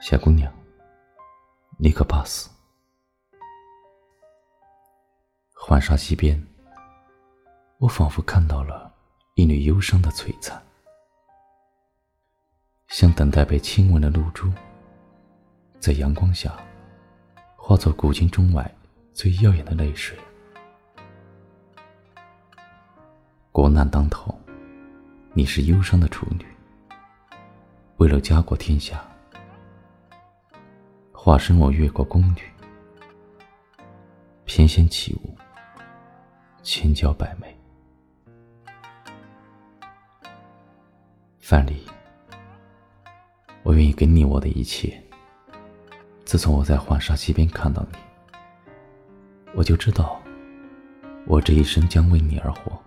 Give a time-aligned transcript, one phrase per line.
[0.00, 0.50] 小姑娘，
[1.76, 2.48] 你可怕死！
[5.52, 6.42] 浣纱溪边，
[7.76, 8.90] 我仿佛看到了
[9.34, 10.58] 一缕忧伤的璀璨，
[12.88, 14.50] 像等待被亲吻的露珠，
[15.78, 16.58] 在阳光下
[17.54, 18.74] 化作古今中外
[19.12, 20.18] 最耀眼的泪水。
[23.52, 24.34] 国难当头，
[25.34, 26.46] 你是忧伤的处女，
[27.98, 29.04] 为了家国天下。
[31.22, 32.40] 化身我越过宫女，
[34.46, 35.36] 翩跹起舞，
[36.62, 37.54] 千娇百媚。
[41.38, 41.74] 范蠡，
[43.62, 44.98] 我愿意给你我的一切。
[46.24, 47.98] 自从我在浣纱溪边看到你，
[49.52, 50.18] 我就知道，
[51.26, 52.82] 我这一生将为你而活。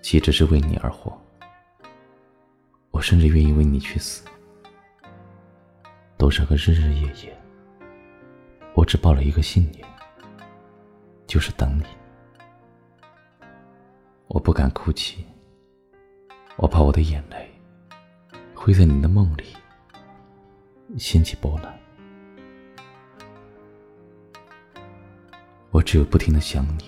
[0.00, 1.12] 岂止是为你而活？
[2.90, 4.24] 我甚至愿意为你去死。
[6.18, 7.40] 都是个日日夜夜，
[8.74, 9.86] 我只抱了一个信念，
[11.28, 11.84] 就是等你。
[14.26, 15.24] 我不敢哭泣，
[16.56, 17.48] 我怕我的眼泪
[18.52, 19.56] 会在你的梦里
[20.98, 21.72] 掀起波澜。
[25.70, 26.84] 我只有不停的想你，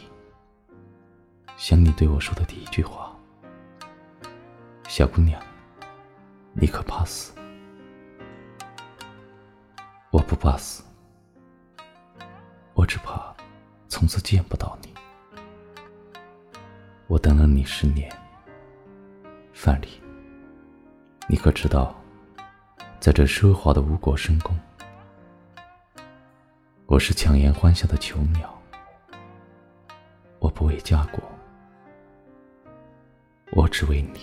[1.56, 3.16] 想你对我说的第一句话
[4.88, 5.40] ：“小姑娘，
[6.52, 7.32] 你可怕死。”
[10.10, 10.82] 我不怕死，
[12.74, 13.32] 我只怕
[13.88, 14.92] 从此见不到你。
[17.06, 18.10] 我等了你十年，
[19.52, 19.86] 范蠡，
[21.28, 21.94] 你可知道，
[22.98, 24.58] 在这奢华的吴国深宫，
[26.86, 28.52] 我是强颜欢笑的囚鸟。
[30.40, 31.22] 我不为家国，
[33.52, 34.18] 我只为你。